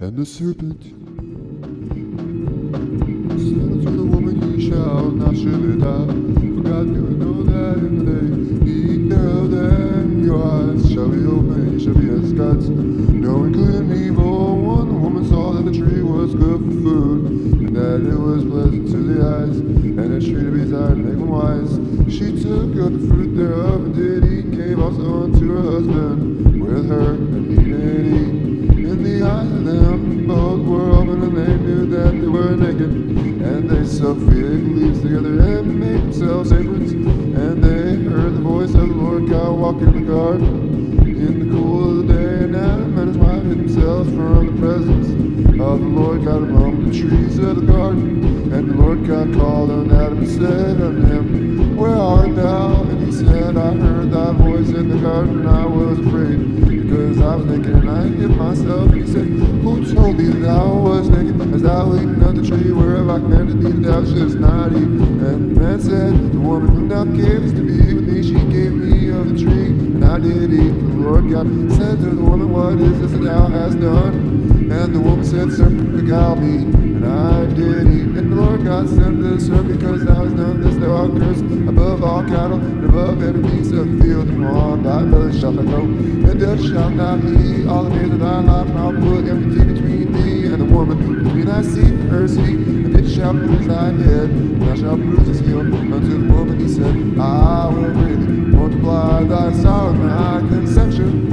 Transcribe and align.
And 0.00 0.16
the 0.16 0.24
serpent 0.24 0.80
said 0.80 0.92
to 3.82 3.90
the 3.90 4.04
woman, 4.04 4.38
Ye 4.54 4.70
shall 4.70 5.10
not 5.10 5.34
surely 5.34 5.76
die. 5.76 6.06
For 6.06 6.62
God 6.62 6.86
do 6.94 7.02
know 7.18 7.42
that 7.42 7.78
in 7.78 7.98
the 7.98 8.04
day 8.06 8.30
ye 8.64 8.74
eat 8.94 9.08
then 9.08 10.22
your 10.22 10.38
eyes 10.40 10.88
shall 10.92 11.08
be 11.08 11.26
open, 11.26 11.72
ye 11.72 11.84
shall 11.84 11.94
be 11.94 12.10
as 12.10 12.32
gods, 12.32 12.68
knowing 12.68 13.50
good 13.50 13.74
and 13.74 13.92
evil. 13.92 14.58
One 14.58 14.86
the 14.86 14.94
woman 14.94 15.28
saw 15.28 15.54
that 15.54 15.64
the 15.64 15.76
tree 15.76 16.00
was 16.00 16.32
good 16.32 16.60
for 16.60 16.70
food, 16.78 17.22
and 17.58 17.74
that 17.74 18.00
it 18.08 18.18
was 18.20 18.44
pleasant 18.44 18.86
to 18.92 18.98
the 19.02 19.20
eyes, 19.26 19.56
and 19.58 20.14
a 20.14 20.20
tree 20.20 20.44
to 20.44 20.50
be 20.52 20.60
desired 20.60 20.90
to 20.90 21.02
make 21.02 21.18
one 21.18 21.30
wise. 21.42 21.74
She 22.08 22.40
took 22.40 22.70
of 22.78 22.92
the 22.94 23.08
fruit 23.08 23.34
thereof 23.34 23.84
and 23.86 23.94
did 23.96 24.24
eat, 24.30 24.47
And 32.88 33.68
they 33.68 33.84
fig 33.84 34.76
leaves 34.76 35.00
together 35.02 35.40
and 35.40 35.78
made 35.78 36.00
themselves 36.00 36.52
aprons. 36.52 36.92
And 36.92 37.62
they 37.62 38.02
heard 38.10 38.34
the 38.34 38.40
voice 38.40 38.74
of 38.74 38.88
the 38.88 38.94
Lord 38.94 39.28
God 39.28 39.52
walking 39.58 39.88
in 39.88 40.06
the 40.06 40.12
garden 40.12 40.98
in 41.04 41.48
the 41.48 41.54
cool 41.54 42.00
of 42.00 42.06
the 42.06 42.14
day. 42.14 42.44
And 42.44 42.56
Adam 42.56 42.98
and 42.98 43.08
his 43.08 43.18
wife 43.18 43.42
hid 43.42 43.58
themselves 43.58 44.08
from 44.10 44.46
the 44.46 44.60
presence 44.60 45.08
of 45.60 45.80
the 45.80 45.86
Lord 45.86 46.24
God 46.24 46.42
among 46.42 46.88
the 46.88 46.98
trees 46.98 47.38
of 47.38 47.56
the 47.56 47.72
garden. 47.72 48.52
And 48.52 48.70
the 48.70 48.74
Lord 48.74 49.06
God 49.06 49.34
called 49.34 49.70
on 49.70 49.92
Adam 49.92 50.18
and 50.18 50.28
said 50.28 50.80
unto 50.80 51.06
him, 51.06 51.76
Where 51.76 51.94
art 51.94 52.34
thou? 52.34 52.82
And 52.84 53.04
he 53.04 53.12
said, 53.12 53.56
I 53.56 53.74
heard 53.74 54.10
thy 54.10 54.32
voice 54.32 54.68
in 54.68 54.88
the 54.88 54.96
garden, 54.96 55.40
and 55.40 55.48
I 55.48 55.66
was 55.66 55.98
afraid 55.98 56.66
because 56.66 57.20
I 57.20 57.36
was 57.36 57.46
naked 57.46 57.74
and 57.74 57.90
I 57.90 58.08
hid 58.08 58.30
myself. 58.30 58.90
And 58.90 59.06
he 59.06 59.12
said, 59.12 59.26
Who 59.26 59.94
told 59.94 60.16
thee 60.16 60.28
that 60.28 60.40
thou 60.40 60.74
was 60.74 61.08
naked? 61.08 61.38
As 61.54 61.62
thou 61.62 61.92
I 63.10 63.18
commanded 63.20 63.62
that 63.62 63.82
thou 63.82 64.00
not 64.38 64.72
eat. 64.72 64.82
And 64.82 65.56
the 65.56 65.60
man 65.60 65.80
said, 65.80 66.32
The 66.32 66.38
woman 66.38 66.68
whom 66.68 66.88
thou 66.88 67.04
gavest 67.04 67.56
to 67.56 67.62
be 67.62 67.94
with 67.94 68.06
me, 68.06 68.22
she 68.22 68.34
gave 68.52 68.72
me 68.72 69.08
of 69.08 69.32
the 69.32 69.38
tree, 69.38 69.68
and 69.68 70.04
I 70.04 70.18
did 70.18 70.52
eat. 70.52 70.76
The 70.76 71.00
Lord 71.08 71.30
God 71.30 71.46
said 71.72 71.98
to 72.00 72.10
the 72.10 72.22
woman, 72.22 72.52
What 72.52 72.74
is 72.74 73.00
this 73.00 73.12
that 73.12 73.22
thou 73.24 73.46
hast 73.46 73.80
done? 73.80 74.14
And 74.70 74.94
the 74.94 75.00
woman 75.00 75.24
said, 75.24 75.50
Serpent 75.52 75.96
beguiled 75.96 76.42
me, 76.42 76.68
and 76.68 77.06
I 77.06 77.46
did 77.46 77.86
eat. 77.88 78.12
And 78.18 78.32
the 78.32 78.36
Lord 78.36 78.64
God 78.64 78.88
said 78.90 79.16
to 79.16 79.36
the 79.36 79.40
serpent, 79.40 79.80
Because 79.80 80.04
thou 80.04 80.24
hast 80.24 80.36
done 80.36 80.60
this, 80.60 80.76
thou 80.76 80.92
art 80.92 81.12
cursed 81.12 81.44
above 81.66 82.04
all 82.04 82.22
cattle, 82.24 82.60
and 82.60 82.84
above 82.84 83.22
every 83.22 83.40
beast 83.40 83.72
of 83.72 83.88
the 83.88 84.04
field, 84.04 84.28
and 84.28 84.44
on 84.44 84.82
thy 84.82 85.04
belly 85.04 85.32
shalt 85.40 85.56
thou 85.56 85.62
go, 85.62 85.80
and 85.80 86.38
thou 86.38 86.56
shalt 86.56 86.92
not 86.92 87.24
eat 87.24 87.66
all 87.66 87.84
the 87.84 87.90
days 87.96 88.12
of 88.12 88.20
thy 88.20 88.40
life, 88.40 88.68
and 88.68 88.78
I'll 88.78 88.92
put 88.92 89.24
enmity 89.24 89.64
between 89.64 90.12
thee 90.12 90.46
and 90.52 90.60
the 90.60 90.66
woman, 90.66 91.24
between 91.24 91.46
thy 91.46 91.62
seed 91.62 91.84
and 91.84 92.10
her 92.10 92.28
seed, 92.28 92.77
shall 93.18 93.32
bruise 93.32 93.66
bruise 94.96 95.26
his 95.26 95.40
heel. 95.40 95.60
Unto 95.60 95.98
the 96.00 96.32
woman 96.32 96.60
he 96.60 96.68
said, 96.68 97.18
I 97.18 97.68
will 97.68 97.92
greatly 97.92 98.26
multiply 98.26 99.24
thy 99.24 99.52
sorrow 99.52 99.92
thy 99.92 100.38
conception. 100.48 101.32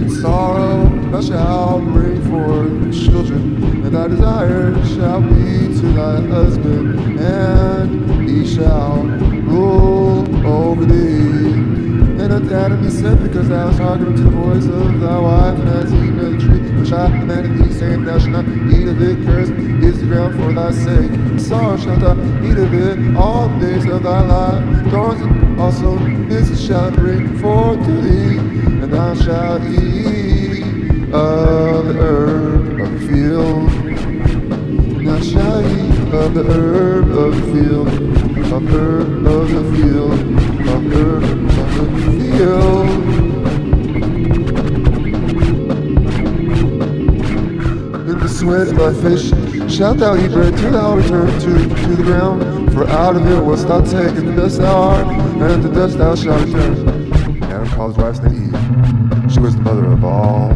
In 0.00 0.10
sorrow 0.10 0.88
thou 1.10 1.20
shalt 1.20 1.84
bring 1.84 2.22
forth 2.30 2.92
children, 2.94 3.84
and 3.84 3.94
thy 3.94 4.08
desire 4.08 4.74
shall 4.86 5.20
be 5.20 5.74
to 5.80 5.92
thy 5.92 6.20
husband, 6.28 7.18
and 7.20 8.28
he 8.28 8.46
shall 8.46 8.91
Adam 12.52 12.84
he 12.84 12.90
said, 12.90 13.22
Because 13.22 13.50
I 13.50 13.64
was 13.64 13.78
talking 13.78 14.14
to 14.14 14.22
the 14.22 14.30
voice 14.30 14.66
of 14.66 15.00
thy 15.00 15.18
wife, 15.18 15.58
and 15.58 15.68
hast 15.68 15.94
eaten 15.94 16.18
of 16.18 16.32
the 16.32 16.38
tree 16.38 16.60
which 16.78 16.92
I 16.92 17.08
commanded 17.08 17.58
thee, 17.58 17.72
saying, 17.72 18.04
Thou 18.04 18.18
shalt 18.18 18.30
not 18.30 18.48
eat 18.72 18.88
of 18.88 19.00
it, 19.00 19.24
cursed 19.24 19.52
is 19.52 20.00
the 20.00 20.06
ground 20.06 20.34
for 20.34 20.52
thy 20.52 20.70
sake. 20.70 21.40
Sorrow 21.40 21.76
shalt 21.78 22.00
thou 22.00 22.12
eat 22.44 22.58
of 22.58 22.74
it 22.74 23.16
all 23.16 23.48
days 23.58 23.86
of 23.86 24.02
thy 24.02 24.20
life. 24.20 24.90
Thorns 24.90 25.60
also 25.60 25.98
this 26.28 26.66
shall 26.66 26.90
bring 26.90 27.38
forth 27.38 27.84
to 27.86 27.92
thee, 28.02 28.36
and 28.36 28.92
thou 28.92 29.14
shalt 29.14 29.62
eat 29.62 30.62
of 31.12 31.86
the 31.86 31.94
herb 31.98 32.80
of 32.80 32.92
the 32.92 33.08
field. 33.08 33.70
And 34.98 35.08
thou 35.08 35.20
shalt 35.20 35.64
eat 35.64 36.14
of 36.14 36.34
the 36.34 36.44
herb 36.44 37.10
of 37.12 37.34
the 37.34 37.42
field, 37.52 37.88
of 38.52 38.68
herb 38.68 39.26
of 39.26 39.48
the 39.50 39.76
field, 39.76 40.41
sweat 48.42 48.66
thy 48.76 48.92
face 48.94 49.28
shalt 49.72 49.98
thou 49.98 50.16
eat 50.16 50.32
bread 50.32 50.56
till 50.56 50.72
thou 50.72 50.96
return 50.96 51.28
to, 51.38 51.74
to 51.76 51.94
the 51.94 52.02
ground, 52.02 52.72
for 52.72 52.84
out 52.88 53.14
of 53.14 53.24
it 53.24 53.40
wast 53.40 53.68
thou 53.68 53.80
taken, 53.80 54.26
the 54.26 54.34
dust 54.34 54.58
thou 54.58 54.82
art, 54.82 55.06
and 55.06 55.62
to 55.62 55.68
dust 55.68 55.96
thou 55.96 56.12
shalt 56.16 56.44
return. 56.46 57.12
Adam 57.44 57.68
called 57.68 57.94
his 57.94 58.04
wife's 58.04 58.18
name 58.18 58.52
Eve. 58.52 59.32
She 59.32 59.38
was 59.38 59.54
the 59.54 59.62
mother 59.62 59.84
of 59.84 60.04
all 60.04 60.52